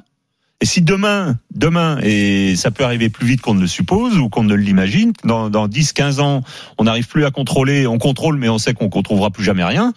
Et 0.62 0.66
si 0.66 0.82
demain, 0.82 1.38
demain, 1.54 1.98
et 2.02 2.54
ça 2.54 2.70
peut 2.70 2.84
arriver 2.84 3.08
plus 3.08 3.26
vite 3.26 3.40
qu'on 3.40 3.54
ne 3.54 3.62
le 3.62 3.66
suppose 3.66 4.18
ou 4.18 4.28
qu'on 4.28 4.42
ne 4.42 4.54
l'imagine, 4.54 5.12
dans, 5.24 5.48
dans 5.48 5.68
10, 5.68 5.92
15 5.94 6.20
ans, 6.20 6.42
on 6.76 6.84
n'arrive 6.84 7.08
plus 7.08 7.24
à 7.24 7.30
contrôler, 7.30 7.86
on 7.86 7.96
contrôle, 7.98 8.36
mais 8.36 8.48
on 8.50 8.58
sait 8.58 8.74
qu'on 8.74 8.84
ne 8.84 8.90
contrôlera 8.90 9.30
plus 9.30 9.42
jamais 9.44 9.64
rien, 9.64 9.94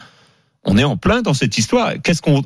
on 0.64 0.78
est 0.78 0.86
en 0.86 0.96
plein 0.96 1.22
dans 1.22 1.34
cette 1.34 1.58
histoire. 1.58 1.92
Qu'est-ce 2.02 2.22
qu'on, 2.22 2.44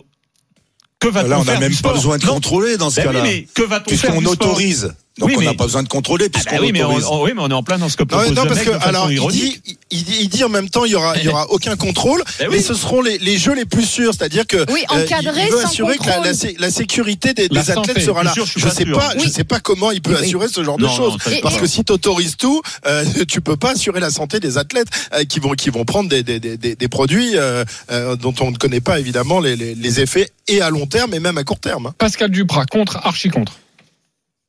que 0.99 1.07
va-t-on 1.07 1.29
Là, 1.29 1.39
on 1.39 1.43
faire 1.43 1.53
n'a 1.59 1.69
même 1.69 1.77
pas 1.77 1.93
besoin 1.93 2.17
de 2.17 2.25
Non. 2.25 2.33
contrôler 2.33 2.77
dans 2.77 2.89
ce 2.89 3.01
Ben 3.01 3.07
oui, 3.09 3.13
cas-là. 3.13 3.23
mais 3.23 3.47
que 3.53 3.61
va-t-on 3.61 3.95
faire 3.95 4.11
Puisqu'on 4.11 4.25
autorise. 4.25 4.95
Donc 5.17 5.29
Oui, 5.29 5.35
on 5.37 5.41
n'a 5.41 5.51
mais- 5.51 5.57
pas 5.57 5.63
besoin 5.65 5.81
de 5.83 5.87
contrôler 5.87 6.25
Ah 6.27 6.29
puisqu'on 6.31 6.55
bah 6.57 6.61
oui, 6.61 6.71
mais 6.71 6.83
on, 6.83 6.89
autorise. 6.89 7.05
on- 7.09 7.23
oui, 7.23 7.31
mais 7.35 7.41
on 7.41 7.49
est 7.49 7.53
en 7.53 7.63
plein 7.63 7.77
dans 7.79 7.89
ce 7.89 7.97
que 7.97 8.03
Non, 8.03 8.07
propose 8.07 8.31
non, 8.33 8.43
le 8.43 8.47
parce 8.49 8.59
mec 8.59 8.69
que 8.69 8.77
de 8.77 8.83
alors 8.83 9.11
il 9.11 9.19
dit, 9.29 9.61
il, 9.89 10.03
dit- 10.03 10.17
il 10.21 10.29
dit 10.29 10.43
en 10.43 10.49
même 10.49 10.69
temps 10.69 10.85
il 10.85 10.91
y 10.91 10.95
aura 10.95 11.17
il 11.17 11.23
y 11.23 11.27
aura 11.27 11.49
aucun 11.49 11.75
contrôle, 11.75 12.23
Ben 12.39 12.49
mais 12.51 12.61
ce 12.61 12.73
seront 12.75 13.01
les, 13.01 13.17
les 13.17 13.37
jeux 13.37 13.55
les 13.55 13.65
plus 13.65 13.85
sûrs, 13.85 14.13
c'est-à-dire 14.13 14.45
que 14.45 14.57
Oui, 14.71 14.83
euh, 14.93 15.03
encadrés 15.03 15.41
il 15.47 15.51
veut 15.51 15.61
sans 15.61 15.67
assurer 15.69 15.97
que 15.97 16.05
la, 16.07 16.19
la, 16.19 16.33
sé- 16.33 16.55
la 16.59 16.69
sécurité 16.69 17.33
des, 17.33 17.49
des 17.49 17.71
athlètes 17.71 17.99
sera 18.01 18.23
là. 18.23 18.31
sûr, 18.33 18.45
je 18.45 18.63
pas 18.63 18.69
sais 18.71 18.83
sûr. 18.85 18.97
pas, 18.97 19.13
je 19.17 19.27
sais 19.27 19.43
pas 19.43 19.59
comment 19.59 19.89
il 19.91 20.01
peut 20.01 20.15
Oui. 20.15 20.23
assurer 20.23 20.47
ce 20.49 20.63
genre 20.63 20.77
de 20.77 20.83
Non, 20.83 20.95
choses, 20.95 21.17
non, 21.25 21.37
parce 21.41 21.57
que 21.57 21.65
si 21.67 21.83
tu 21.83 21.91
autorises 21.91 22.37
tout, 22.37 22.61
euh, 22.85 23.03
tu 23.27 23.41
peux 23.41 23.57
pas 23.57 23.71
assurer 23.71 23.99
la 23.99 24.11
santé 24.11 24.39
des 24.39 24.57
athlètes 24.59 24.87
euh, 25.13 25.23
qui 25.23 25.39
vont 25.39 25.53
qui 25.53 25.69
vont 25.71 25.83
prendre 25.85 26.09
des 26.09 26.21
des, 26.23 26.39
des, 26.39 26.57
des- 26.57 26.75
des 26.75 26.87
produits 26.87 27.31
euh, 27.37 27.63
euh, 27.91 28.15
dont 28.15 28.35
on 28.41 28.51
ne 28.51 28.57
connaît 28.57 28.81
pas 28.81 28.99
évidemment 28.99 29.39
les, 29.39 29.55
les, 29.55 29.73
les 29.73 29.99
effets 29.99 30.29
et 30.47 30.61
à 30.61 30.69
long 30.69 30.85
terme 30.85 31.13
et 31.15 31.19
même 31.19 31.37
à 31.39 31.43
court 31.43 31.59
terme. 31.59 31.87
hein. 31.87 31.93
Pascal 31.97 32.29
Duprat, 32.29 32.65
contre, 32.67 32.97
archi 32.97 33.29
contre. 33.29 33.53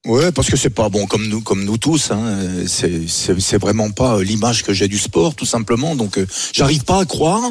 Ouais, 0.06 0.30
parce 0.30 0.48
que 0.48 0.56
c'est 0.56 0.70
pas 0.70 0.88
bon 0.88 1.06
comme 1.06 1.26
nous, 1.26 1.40
comme 1.40 1.64
nous 1.64 1.76
tous. 1.76 2.12
Hein. 2.12 2.64
C'est, 2.66 3.58
vraiment 3.58 3.90
pas 3.90 4.16
euh, 4.16 4.22
l'image 4.22 4.62
que 4.62 4.72
j'ai 4.72 4.86
du 4.86 4.98
sport, 4.98 5.34
tout 5.34 5.44
simplement. 5.44 5.96
Donc, 5.96 6.18
euh, 6.18 6.26
j'arrive 6.52 6.84
pas 6.84 7.00
à 7.00 7.04
croire 7.04 7.42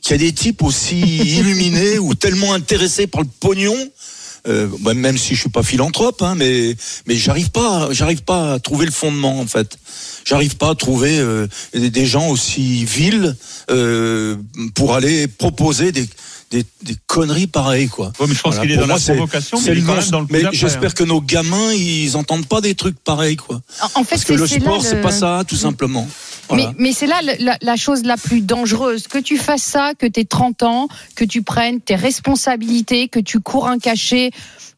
qu'il 0.00 0.12
y 0.12 0.14
a 0.14 0.18
des 0.18 0.32
types 0.32 0.62
aussi 0.62 1.00
illuminés 1.38 1.98
ou 1.98 2.14
tellement 2.14 2.54
intéressés 2.54 3.06
par 3.06 3.22
le 3.22 3.28
pognon. 3.40 3.76
Euh, 4.48 4.66
bah, 4.80 4.92
même 4.92 5.16
si 5.16 5.36
je 5.36 5.40
suis 5.40 5.50
pas 5.50 5.62
philanthrope, 5.62 6.20
hein, 6.20 6.34
mais 6.36 6.74
mais 7.06 7.14
j'arrive 7.14 7.50
pas, 7.50 7.88
j'arrive 7.92 8.24
pas 8.24 8.54
à 8.54 8.58
trouver 8.58 8.86
le 8.86 8.90
fondement 8.90 9.38
en 9.38 9.46
fait. 9.46 9.78
J'arrive 10.24 10.56
pas 10.56 10.70
à 10.70 10.74
trouver 10.74 11.16
euh, 11.20 11.46
des 11.72 11.90
des 11.90 12.06
gens 12.06 12.28
aussi 12.28 12.84
vils 12.84 13.36
euh, 13.70 14.36
pour 14.74 14.96
aller 14.96 15.28
proposer 15.28 15.92
des, 15.92 16.08
des 16.52 16.64
des 16.82 16.96
conneries 17.08 17.48
pareilles 17.48 17.88
quoi. 17.88 18.12
Ouais, 18.20 18.26
mais 18.28 18.34
je 18.34 18.40
pense 18.40 18.54
Voilà, 18.54 18.60
qu'il 18.62 18.70
est 18.70 18.76
dans 18.80 18.86
moi, 18.86 18.94
la 18.94 19.00
c'est- 19.00 19.12
provocation, 19.14 19.58
mais 19.58 19.64
C'est 19.64 19.70
il 19.72 19.78
est 19.78 19.80
le 19.80 19.86
quand 19.86 19.94
non- 19.94 20.00
même 20.00 20.10
dans 20.10 20.20
le 20.20 20.26
mais 20.30 20.42
j'espère 20.52 20.90
hein. 20.90 20.94
que 20.96 21.04
nos 21.04 21.20
gamins, 21.20 21.72
ils 21.72 22.16
entendent 22.16 22.46
pas 22.46 22.60
des 22.60 22.74
trucs 22.74 22.98
pareils, 23.00 23.36
quoi. 23.36 23.60
En 23.80 24.00
en 24.00 24.04
fait, 24.04 24.10
Parce 24.16 24.24
que 24.24 24.34
c'est- 24.34 24.38
le 24.40 24.46
c'est 24.46 24.58
là 24.60 24.60
sport, 24.66 24.82
c'est 24.84 24.94
le- 24.96 25.00
pas 25.00 25.10
ça, 25.10 25.42
tout 25.48 25.56
simplement. 25.56 26.06
Voilà. 26.48 26.72
Mais, 26.78 26.88
mais 26.88 26.92
c'est 26.92 27.06
là 27.06 27.20
la 27.62 27.76
chose 27.76 28.02
la 28.04 28.16
plus 28.16 28.40
dangereuse. 28.42 29.08
Que 29.08 29.18
tu 29.18 29.38
fasses 29.38 29.62
ça, 29.62 29.92
que 29.98 30.06
tu 30.06 30.20
aies 30.20 30.24
30 30.24 30.62
ans, 30.62 30.88
que 31.14 31.24
tu 31.24 31.42
prennes 31.42 31.80
tes 31.80 31.94
responsabilités, 31.96 33.08
que 33.08 33.20
tu 33.20 33.40
cours 33.40 33.66
un 33.68 33.78
cachet, 33.78 34.30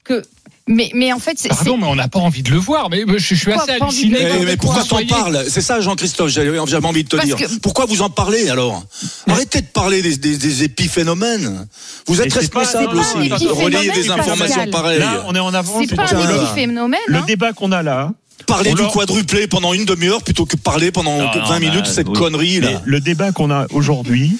que 0.04 0.22
Mais, 0.66 0.90
mais 0.94 1.12
en 1.12 1.18
fait, 1.18 1.34
c'est. 1.38 1.48
Pardon, 1.50 1.76
mais 1.76 1.86
on 1.86 1.94
n'a 1.94 2.08
pas 2.08 2.20
envie 2.20 2.42
de 2.42 2.50
le 2.50 2.56
voir. 2.56 2.88
Mais 2.88 3.04
je, 3.06 3.18
je 3.18 3.34
suis 3.34 3.52
assez 3.52 3.66
de 3.78 3.82
halluciné. 3.82 4.18
le 4.18 4.24
Mais, 4.38 4.44
mais 4.46 4.56
de 4.56 4.60
pourquoi 4.60 4.82
quoi 4.84 5.00
t'en 5.02 5.06
parles? 5.06 5.44
C'est 5.48 5.60
ça, 5.60 5.80
Jean-Christophe, 5.80 6.30
j'avais 6.30 6.58
envie 6.58 7.04
de 7.04 7.08
te 7.08 7.16
Parce 7.16 7.28
dire. 7.28 7.36
que- 7.36 7.58
Pourquoi 7.60 7.84
vous 7.84 8.00
en 8.00 8.08
parlez 8.08 8.48
alors? 8.48 8.82
Arrêtez 9.28 9.60
de 9.60 9.66
parler 9.66 10.00
des, 10.00 10.16
des, 10.16 10.38
des 10.38 10.64
épiphénomènes. 10.64 11.66
Vous 12.06 12.20
êtes 12.22 12.32
responsable 12.32 12.96
aussi 12.96 13.28
de 13.28 13.48
relayer 13.50 13.90
des 13.90 14.10
informations 14.10 14.66
pareilles. 14.70 15.00
Là, 15.00 15.24
on 15.26 15.34
est 15.34 15.38
en 15.40 15.52
avance. 15.52 15.84
C'est 15.88 15.96
pas 15.96 16.14
un 16.14 16.42
épiphénomène. 16.44 16.98
Le 17.08 17.18
hein. 17.18 17.24
débat 17.26 17.52
qu'on 17.52 17.72
a 17.72 17.82
là, 17.82 18.12
Parler 18.46 18.70
On 18.72 18.74
du 18.74 18.82
leur- 18.82 18.92
quadruplé 18.92 19.46
pendant 19.46 19.72
une 19.72 19.84
demi-heure 19.86 20.22
plutôt 20.22 20.44
que 20.44 20.56
parler 20.56 20.90
pendant 20.90 21.16
Non, 21.16 21.30
20 21.32 21.40
non, 21.54 21.60
minutes 21.60 21.84
bah, 21.84 21.90
cette 21.94 22.08
oui. 22.08 22.14
connerie 22.18 22.58
Mais 22.60 22.72
là. 22.72 22.82
le 22.84 23.00
débat 23.00 23.32
qu'on 23.32 23.50
a 23.50 23.66
aujourd'hui, 23.70 24.36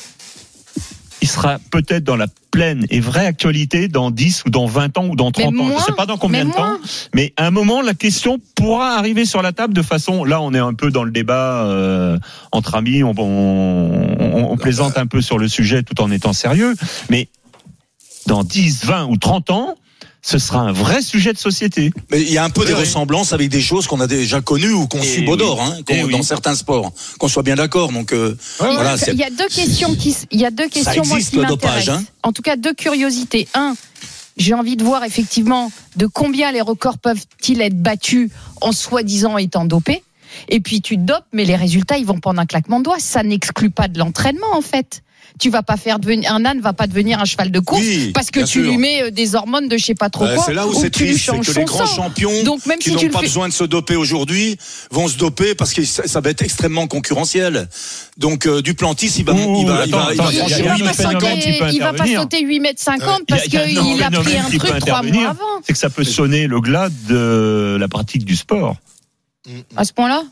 il 1.25 1.27
sera 1.27 1.59
peut-être 1.71 2.05
dans 2.05 2.17
la 2.17 2.27
pleine 2.51 2.85
et 2.91 3.01
vraie 3.01 3.25
actualité 3.25 3.89
dans 3.89 4.11
10 4.11 4.43
ou 4.45 4.51
dans 4.51 4.67
20 4.67 4.99
ans 4.99 5.07
ou 5.07 5.17
dans 5.17 5.31
30 5.31 5.55
Mais 5.55 5.61
ans. 5.61 5.65
moins, 5.65 5.77
Je 5.77 5.81
ne 5.81 5.87
sais 5.87 5.93
pas 5.93 6.05
dans 6.05 6.19
combien 6.19 6.45
de 6.45 6.53
temps. 6.53 6.77
Mais 7.15 7.33
à 7.39 7.47
un 7.47 7.51
moment, 7.51 7.81
la 7.81 7.95
question 7.95 8.39
pourra 8.55 8.97
arriver 8.99 9.25
sur 9.25 9.41
la 9.41 9.53
table 9.53 9.73
de 9.73 9.81
façon. 9.81 10.25
Là, 10.25 10.43
on 10.43 10.53
est 10.53 10.59
un 10.59 10.75
peu 10.75 10.91
dans 10.91 11.03
le 11.03 11.11
débat 11.11 11.65
euh, 11.65 12.19
entre 12.53 12.75
amis. 12.75 13.03
On, 13.03 13.15
on, 13.17 14.17
on- 14.21 14.51
on 14.53 14.57
plaisante 14.59 14.99
un 14.99 15.07
peu 15.07 15.23
sur 15.23 15.39
le 15.39 15.49
sujet 15.49 15.83
tout 15.83 15.99
en 16.03 16.11
étant 16.11 16.35
sérieux. 16.35 16.75
Mais 17.09 17.29
dans 18.27 18.45
10, 18.45 18.85
20 18.85 19.07
ou 19.07 19.17
30 19.17 19.51
ans, 19.51 19.75
ce 20.27 20.39
sera 20.39 20.61
un 20.61 20.73
vrai 20.73 21.03
sujet 21.03 21.35
de 21.35 21.39
société. 21.39 21.93
Mais 22.11 22.23
il 22.23 22.33
y 22.33 22.39
a 22.39 22.45
un 22.45 22.49
peu 22.51 22.63
Oui, 22.63 22.69
des 22.69 22.73
oui. 22.73 22.81
ressemblances 22.81 23.35
avec 23.35 23.51
des 23.51 23.61
choses 23.61 23.87
qu'on 23.87 24.01
a 24.01 24.07
déjà 24.07 24.41
connues 24.41 24.73
ou 24.73 24.87
qu'on 24.87 25.01
Eh 25.03 25.07
subodore 25.17 25.59
oui. 25.61 25.67
hein, 25.79 25.83
Eh 25.91 26.03
oui. 26.05 26.13
dans 26.13 26.23
certains 26.23 26.55
sports. 26.55 26.93
Qu'on 27.19 27.29
soit 27.29 27.43
bien 27.43 27.57
d'accord. 27.57 27.93
Donc 27.93 28.13
euh, 28.13 28.35
Il 28.61 28.65
y 28.65 28.69
a- 28.69 28.73
voilà, 28.73 28.97
c'est- 28.97 29.13
il 29.13 29.19
y 29.19 29.23
a 29.25 29.29
deux 29.31 29.49
questions 29.49 29.95
qui, 29.95 30.17
il 30.31 30.41
y 30.41 30.47
a 30.47 30.51
deux 30.51 30.69
questions 30.69 31.05
moi, 31.05 31.17
existe, 31.17 31.31
qui 31.35 31.37
le 31.37 31.45
dopage, 31.47 31.89
m'intéressent. 31.89 31.99
hein. 31.99 32.05
En 32.23 32.33
tout 32.33 32.41
cas, 32.43 32.57
deux 32.57 32.73
curiosités. 32.73 33.49
Un, 33.53 33.75
j'ai 34.39 34.55
envie 34.55 34.77
de 34.77 34.83
voir 34.85 35.05
effectivement 35.05 35.71
de 35.97 36.07
combien 36.07 36.53
les 36.53 36.63
records 36.63 36.97
peuvent-ils 36.99 37.61
être 37.61 37.81
battus 37.83 38.31
en 38.63 38.73
soi-disant 38.73 39.37
étant 39.37 39.67
dopés. 39.67 40.03
Et 40.49 40.59
puis 40.61 40.81
tu 40.81 40.97
te 40.97 41.03
dopes, 41.03 41.27
mais 41.33 41.45
les 41.45 41.55
résultats 41.55 41.99
ils 41.99 42.07
vont 42.07 42.19
pendant 42.19 42.41
un 42.43 42.47
claquement 42.47 42.79
de 42.81 42.85
doigts. 42.85 42.99
Ça 42.99 43.23
n'exclut 43.23 43.71
pas 43.71 43.89
de 43.89 43.99
l'entraînement 43.99 44.53
en 44.57 44.63
fait. 44.63 45.03
Tu 45.41 45.51
vas 45.51 45.63
pas 45.65 45.77
faire 45.77 45.99
devenir 45.99 46.33
un 46.33 46.45
âne 46.45 46.61
va 46.61 46.73
pas 46.73 46.87
devenir 46.87 47.19
un 47.21 47.25
cheval 47.25 47.51
de 47.51 47.59
course 47.59 47.81
Oui, 47.83 48.13
parce 48.15 48.31
que 48.31 48.39
tu 48.41 48.47
sûr. 48.47 48.63
lui 48.63 48.77
mets 48.79 49.03
euh, 49.03 49.11
des 49.11 49.35
hormones 49.35 49.67
de 49.69 49.77
je 49.77 49.85
sais 49.85 49.95
pas 49.97 50.09
trop 50.09 50.25
euh, 50.25 50.37
quoi. 50.37 50.45
c'est 50.47 50.55
là 50.55 50.65
où 50.65 50.71
ou 50.71 50.75
c'est 50.75 50.91
tu 50.91 51.03
lui 51.05 51.11
triste, 51.11 51.29
c'est 51.29 51.39
que 51.41 51.45
son 51.53 51.59
les 51.61 51.65
grands 51.65 51.87
sang. 51.87 51.97
champions 52.05 52.43
Donc 52.45 52.65
même 52.67 52.79
qui 52.79 52.91
si 52.91 52.97
tu 52.97 53.07
n'ont 53.07 53.11
pas 53.13 53.19
fais, 53.19 53.27
besoin 53.27 53.49
de 53.49 53.53
se 53.53 53.65
doper 53.65 53.97
aujourd'hui 53.97 54.57
vont 54.93 55.09
se 55.09 55.17
doper 55.19 55.57
parce 55.57 55.73
que 55.73 55.85
ça, 55.85 56.07
ça 56.07 56.21
va 56.21 56.31
être 56.31 56.43
extrêmement 56.43 56.87
concurrentiel. 56.87 57.69
Donc 58.17 58.47
euh, 58.47 58.63
Duplantis, 58.63 59.13
il 59.19 59.25
va, 59.25 59.33
Ouh, 59.33 59.61
il 59.61 59.67
va, 59.67 59.81
attends, 59.81 59.99
va 59.99 60.15
va 60.15 60.15
pas 60.15 60.33
sauter, 60.93 61.41
qui 61.41 61.59
peut 61.59 61.67
il 61.73 61.79
va 61.81 61.87
pas 61.87 61.91
intervenir. 61.95 62.21
sauter 62.21 62.41
8 62.45 62.61
mètres 62.61 62.83
50 62.83 63.23
parce 63.27 63.47
y 63.47 63.49
qu'il 63.51 64.03
a 64.05 64.11
pris 64.13 64.37
un 64.39 64.43
truc 64.59 64.79
trois 64.79 65.03
mois 65.03 65.31
avant. 65.31 65.41
C'est 65.67 65.73
que 65.73 65.79
ça 65.79 65.91
peut 65.91 66.05
sonner 66.05 66.47
le 66.47 66.61
glas 66.61 66.91
de 67.09 67.77
la 67.79 67.89
pratique 67.89 68.25
du 68.25 68.37
sport. 68.37 68.77
À 69.77 69.85
ce 69.85 69.93
point-là? 69.93 70.23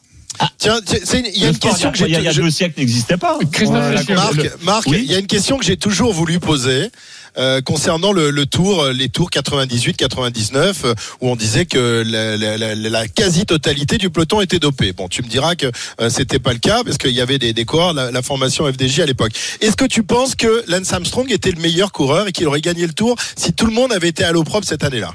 Tiens, 0.59 0.81
c'est- 0.85 1.05
c'est 1.05 1.21
une- 1.21 1.27
il 1.27 1.43
y 1.43 1.45
a 1.45 1.49
une 1.49 1.59
question 1.59 1.93
que 1.93 1.99
il 1.99 2.07
il 2.07 2.11
y 2.23 2.29
a 2.29 2.31
j'ai. 2.33 2.41
deux 2.43 2.51
siècles 2.51 2.81
n'existait 2.81 3.17
pas. 3.17 3.39
Christophe 3.53 4.09
la- 4.09 4.15
Marc, 4.15 4.35
le- 4.37 4.51
Marc, 4.63 4.87
Oui. 4.89 5.01
il 5.05 5.11
y 5.13 5.15
a 5.15 5.19
une 5.19 5.27
question 5.27 5.59
que 5.59 5.65
j'ai 5.65 5.77
toujours 5.77 6.13
voulu 6.13 6.41
poser 6.41 6.91
euh, 7.39 7.63
concernant 7.63 8.13
le, 8.13 8.31
le 8.31 8.45
tour, 8.45 8.83
euh, 8.83 8.93
les 8.93 9.09
tours 9.09 9.31
98-99, 9.31 10.85
euh, 10.85 10.95
où 11.23 11.31
on 11.31 11.37
disait 11.37 11.65
que 11.65 12.03
la, 12.07 12.37
la- 12.37 12.59
la- 12.59 12.75
la 12.75 13.09
quasi-totalité 13.09 13.97
du 13.97 14.11
peloton 14.11 14.43
était 14.43 14.59
dopé. 14.59 14.93
Bon, 14.93 15.09
tu 15.09 15.23
me 15.23 15.29
diras 15.29 15.55
que 15.55 15.71
euh, 16.01 16.11
c'était 16.11 16.39
pas 16.39 16.53
le 16.53 16.59
cas 16.59 16.85
parce 16.85 16.99
qu'il 16.99 17.13
y 17.13 17.23
avait 17.23 17.39
des, 17.39 17.55
des 17.55 17.65
coureurs, 17.65 17.95
la, 17.95 18.11
la 18.11 18.21
formation 18.23 18.71
FDJ 18.71 19.01
à 19.01 19.07
l'époque. 19.07 19.33
Est-ce 19.63 19.77
que 19.77 19.87
tu 19.87 20.03
penses 20.03 20.35
que 20.35 20.63
Lance 20.69 20.93
Armstrong 20.93 21.31
était 21.33 21.53
le 21.53 21.61
meilleur 21.63 21.91
coureur 21.93 22.29
et 22.29 22.33
qu'il 22.33 22.47
aurait 22.47 22.61
gagné 22.61 22.87
le 22.87 22.93
tour 22.93 23.17
si 23.35 23.53
tout 23.55 23.67
le 23.67 23.73
monde 23.73 23.93
avait 23.95 24.09
été 24.09 24.25
à 24.25 24.33
l'eau 24.33 24.45
propre 24.45 24.67
cette 24.67 24.85
année-là? 24.85 25.15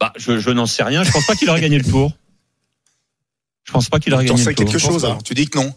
Bah, 0.00 0.12
je, 0.16 0.38
je 0.38 0.50
n'en 0.50 0.66
sais 0.66 0.84
rien. 0.84 1.02
Je 1.02 1.10
pense 1.10 1.26
pas 1.26 1.34
qu'il 1.34 1.50
aurait 1.50 1.60
gagné 1.60 1.78
le 1.78 1.84
tour. 1.84 2.12
Je 3.68 3.72
pense 3.72 3.88
pas 3.90 4.00
qu'il 4.00 4.14
aurait 4.14 4.24
gagné 4.24 4.42
tour. 4.42 4.54
quelque 4.54 4.78
chose 4.78 5.04
alors 5.04 5.22
Tu 5.22 5.34
dis 5.34 5.46
que 5.46 5.58
non. 5.58 5.74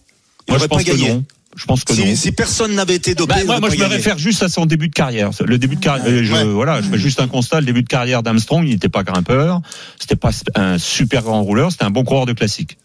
Il 0.48 0.52
Moi, 0.52 0.58
je 0.60 0.64
pas 0.64 0.68
pense 0.70 0.84
que 0.86 0.92
gagné. 0.92 1.10
non. 1.10 1.26
Je 1.58 1.66
pense 1.66 1.84
que 1.84 1.92
non. 1.92 2.06
Si, 2.06 2.16
si 2.16 2.32
personne 2.32 2.74
n'avait 2.76 2.96
été 2.96 3.14
dopé, 3.14 3.44
Bah, 3.46 3.60
moi, 3.60 3.70
je 3.70 3.76
me 3.78 3.86
réfère 3.86 4.18
juste 4.18 4.42
à 4.42 4.48
son 4.48 4.66
début 4.66 4.88
de 4.88 4.94
carrière. 4.94 5.32
Le 5.44 5.58
début 5.58 5.76
de 5.76 5.82
carrière, 5.82 6.06
euh, 6.08 6.24
je, 6.24 6.32
Ouais. 6.32 6.46
voilà, 6.46 6.82
je 6.82 6.88
fais 6.88 6.98
juste 6.98 7.20
un 7.20 7.28
constat. 7.28 7.60
Le 7.60 7.66
début 7.66 7.84
de 7.84 7.90
carrière 7.90 8.24
d'Armstrong, 8.24 8.66
il 8.66 8.72
n'était 8.72 8.88
pas 8.88 9.04
grimpeur. 9.04 9.60
C'était 10.00 10.16
pas 10.16 10.32
un 10.56 10.78
super 10.78 11.24
grand 11.24 11.44
rouleur. 11.44 11.70
C'était 11.74 11.84
un 11.84 11.90
bon 11.92 12.06
coureur 12.06 12.26
de 12.26 12.32
classique. 12.32 12.78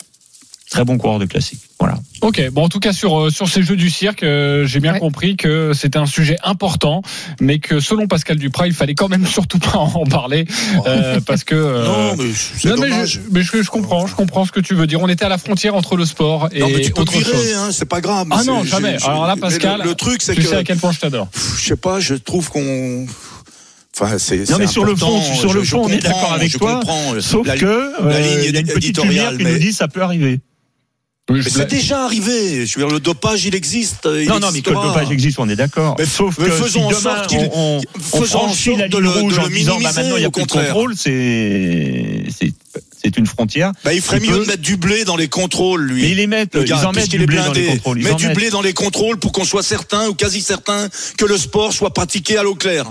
Très 0.69 0.85
bon 0.85 0.99
coureur 0.99 1.21
de 1.21 1.27
classique. 1.27 1.61
Voilà. 1.79 1.99
Ok, 2.23 2.41
bon 2.53 2.65
en 2.65 2.69
tout 2.71 2.81
cas 2.81 2.95
sur 2.95 3.21
euh, 3.27 3.31
sur 3.31 3.49
ces 3.51 3.63
jeux 3.63 3.77
du 3.77 3.91
cirque, 3.91 4.23
euh, 4.23 4.65
j'ai 4.67 4.81
bien 4.81 4.95
Ouais. 4.95 4.99
compris 4.99 5.37
que 5.37 5.73
c'était 5.75 5.99
un 5.99 6.07
sujet 6.07 6.39
important, 6.43 7.03
mais 7.39 7.59
que 7.59 7.81
selon 7.81 8.07
Pascal 8.09 8.39
Duprat, 8.39 8.67
il 8.67 8.73
fallait 8.73 8.95
quand 8.95 9.09
même 9.11 9.27
surtout 9.27 9.59
pas 9.59 9.77
en 9.77 10.05
parler 10.07 10.47
euh, 10.87 11.21
parce 11.27 11.45
que 11.45 11.55
euh, 11.55 11.85
Non, 11.85 12.77
mais 12.81 12.89
non, 12.89 13.05
je, 13.05 13.21
mais 13.31 13.43
je, 13.43 13.63
je 13.63 13.69
comprends, 13.71 14.07
je 14.07 14.15
comprends 14.15 14.47
ce 14.47 14.53
que 14.53 14.61
tu 14.61 14.75
veux 14.75 14.87
dire. 14.87 15.03
On 15.03 15.09
était 15.09 15.27
à 15.27 15.29
la 15.29 15.37
frontière 15.37 15.75
entre 15.75 15.97
le 15.97 16.07
sport 16.07 16.49
et 16.53 16.61
non, 16.61 16.69
mais 16.71 16.81
tu 16.81 16.93
autre 16.99 17.13
chose. 17.13 17.53
hein, 17.55 17.69
c'est 17.73 17.85
pas 17.85 18.01
grave. 18.01 18.27
Ah 18.31 18.43
non, 18.45 18.65
jamais. 18.65 18.97
Alors 19.05 19.27
là, 19.27 19.37
Pascal, 19.37 19.81
le, 19.83 19.91
le 19.91 19.95
truc, 19.95 20.23
c'est 20.23 20.35
Tu 20.35 20.41
que 20.41 20.47
sais 20.49 20.57
à 20.57 20.65
quel 20.65 20.79
point 20.79 20.93
je 20.93 21.01
t'adore. 21.01 21.29
je 21.59 21.63
sais 21.63 21.77
pas, 21.77 22.01
je 22.01 22.15
trouve 22.15 22.49
qu'on. 22.49 23.07
Enfin, 24.01 24.17
c'est. 24.19 24.49
Non, 24.51 24.57
mais 24.59 24.67
sur 24.67 24.85
le 24.87 24.97
fond, 24.97 25.21
sur 25.21 25.53
le 25.53 25.63
je- 25.63 25.71
fond, 25.73 25.83
on 25.85 25.89
est 25.89 25.99
d'accord 26.03 26.33
avec 26.33 26.51
je 26.53 26.57
toi. 26.59 26.77
comprends. 26.81 27.21
Sauf 27.21 27.47
La- 27.47 27.57
que 27.59 27.67
euh, 27.67 27.91
la 28.09 28.21
ligne 28.21 28.39
il 28.47 28.55
y 28.55 28.57
a 28.57 28.61
une 28.61 28.67
petite 28.67 28.77
éditoriale, 28.85 29.13
lumière 29.13 29.37
qui 29.39 29.45
mais- 29.45 29.53
nous 29.53 29.59
dit 29.59 29.73
ça 29.75 29.89
peut 29.89 30.03
arriver. 30.03 30.41
Mais 31.29 31.43
c'est 31.43 31.67
déjà 31.67 32.05
arrivé. 32.05 32.67
Je 32.67 32.79
veux 32.79 32.85
dire, 32.87 32.95
le 32.95 33.01
dopage, 33.01 33.45
il 33.45 33.55
existe. 33.57 34.09
Il 34.21 34.29
non, 34.29 34.39
non, 34.39 34.51
mais 34.53 34.63
que 34.63 34.71
le 34.71 34.77
dopage 34.77 35.11
existe, 35.11 35.41
on 35.41 35.49
est 35.49 35.57
d'accord. 35.57 35.97
Mais- 35.99 36.07
Sauf 36.07 36.39
mais 36.39 36.47
que 36.47 36.51
faisons 36.53 36.85
en 36.85 36.91
si 36.93 36.97
demain 37.01 37.17
sorte 37.17 37.27
qu'il- 37.27 37.51
on, 37.53 37.79
on, 37.79 37.81
on 38.13 38.21
faisons 38.23 38.39
en 38.39 38.47
la 38.47 38.53
sorte 38.55 38.89
de 38.91 38.99
le- 38.99 39.09
rouge 39.11 39.35
de 39.35 39.41
en 39.41 39.49
disant 39.49 39.77
bah, 39.81 39.91
maintenant 39.93 40.17
il 40.17 40.19
n'y 40.21 40.25
a 40.25 40.29
au 40.29 40.31
plus 40.31 40.43
de 40.43 40.47
contraire. 40.47 40.67
contrôle, 40.73 40.95
c'est 40.97 42.25
c'est 42.39 42.53
c'est 43.03 43.17
une 43.17 43.27
frontière. 43.27 43.73
Bah, 43.85 43.93
il 43.93 44.01
ferait 44.01 44.19
Il 44.23 44.31
mieux 44.31 44.37
peut- 44.39 44.43
de 44.45 44.49
mettre 44.51 44.63
du 44.63 44.77
blé 44.77 45.05
dans 45.05 45.17
les 45.17 45.27
contrôles, 45.29 45.83
lui. 45.85 46.03
Mais 46.03 46.11
ils 46.11 46.17
les 46.17 46.27
mettent, 46.29 46.55
Le 46.55 46.63
ils 46.63 46.69
gars, 46.69 46.87
en 46.87 46.93
mettent 46.93 47.09
du 47.09 47.27
blé 47.27 47.37
dans 47.39 47.53
les 47.53 47.67
contrôles. 47.67 47.99
Ils 47.99 48.05
Mets 48.05 48.15
du 48.15 48.29
blé 48.29 48.51
dans 48.51 48.63
les 48.63 48.73
contrôles 48.73 49.19
pour 49.19 49.33
qu'on 49.33 49.45
soit 49.45 49.63
certain 49.65 50.09
ou 50.09 50.15
quasi 50.15 50.41
certain 50.43 50.89
que 51.19 51.25
le 51.25 51.37
sport 51.39 51.73
soit 51.73 51.93
pratiqué 51.93 52.37
à 52.39 52.45
l'eau 52.45 52.55
claire. 52.55 52.87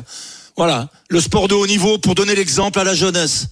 Voilà. 0.58 0.90
Le 1.10 1.22
sport 1.22 1.48
de 1.48 1.54
haut 1.54 1.68
niveau 1.68 1.98
pour 2.00 2.16
donner 2.16 2.36
l'exemple 2.36 2.80
à 2.80 2.84
la 2.84 2.94
jeunesse. 2.96 3.48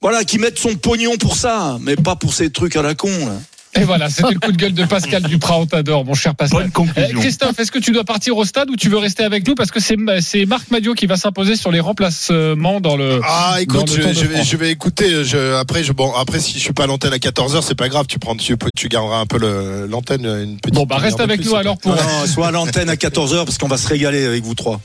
Voilà, 0.00 0.24
qui 0.24 0.38
mettent 0.40 0.58
son 0.58 0.74
pognon 0.74 1.16
pour 1.16 1.36
ça, 1.36 1.78
mais 1.80 1.94
pas 1.94 2.16
pour 2.16 2.34
ces 2.34 2.50
trucs 2.50 2.74
à 2.74 2.82
la 2.82 2.96
con, 2.96 3.08
là. 3.26 3.40
Et 3.74 3.84
voilà, 3.84 4.10
c'était 4.10 4.34
le 4.34 4.38
coup 4.38 4.52
de 4.52 4.56
gueule 4.56 4.74
de 4.74 4.84
Pascal 4.84 5.22
Duprat. 5.22 5.58
On 5.58 5.66
t'adore, 5.66 6.04
mon 6.04 6.12
cher 6.14 6.34
Pascal. 6.34 6.60
Bonne 6.60 6.68
Eh, 6.68 6.72
conclusion. 6.72 7.20
Christophe, 7.20 7.58
est-ce 7.58 7.72
que 7.72 7.78
tu 7.78 7.92
dois 7.92 8.04
partir 8.04 8.36
au 8.36 8.44
stade 8.44 8.68
ou 8.68 8.76
tu 8.76 8.90
veux 8.90 8.98
rester 8.98 9.24
avec 9.24 9.46
nous? 9.48 9.54
Parce 9.54 9.70
que 9.70 9.80
c'est 9.80 9.96
Marc 10.46 10.70
Madio 10.70 10.92
qui 10.94 11.06
va 11.06 11.16
s'imposer 11.16 11.56
sur 11.56 11.70
les 11.72 11.80
remplacements 11.80 12.80
dans 12.80 12.96
le. 12.96 13.20
Ah, 13.24 13.56
écoute, 13.60 13.88
le 13.96 14.12
je, 14.12 14.24
vais, 14.26 14.34
France. 14.34 14.48
je 14.50 14.56
vais 14.58 14.70
écouter. 14.70 15.24
Je, 15.24 15.54
après, 15.54 15.84
je, 15.84 15.92
bon, 15.92 16.12
après, 16.14 16.38
si 16.38 16.52
je 16.54 16.58
suis 16.58 16.72
pas 16.74 16.84
à 16.84 16.86
l'antenne 16.86 17.14
à 17.14 17.16
14h, 17.16 17.62
c'est 17.62 17.74
pas 17.74 17.88
grave. 17.88 18.06
Tu 18.08 18.18
prends, 18.18 18.36
tu, 18.36 18.56
tu 18.76 18.88
garderas 18.88 19.18
un 19.20 19.26
peu 19.26 19.38
l'antenne, 19.88 20.26
une 20.26 20.58
petite. 20.58 20.74
Bon, 20.74 20.84
bah 20.84 20.96
reste 20.98 21.20
avec 21.20 21.40
plus, 21.40 21.48
nous 21.50 21.56
alors 21.56 21.78
pour. 21.78 21.92
Non, 21.94 22.02
soit 22.26 22.48
à 22.48 22.50
l'antenne 22.50 22.90
à 22.90 22.96
14h 22.96 23.44
parce 23.46 23.56
qu'on 23.58 23.68
va 23.68 23.78
se 23.78 23.88
régaler 23.88 24.26
avec 24.26 24.42
vous 24.44 24.54
trois. 24.54 24.80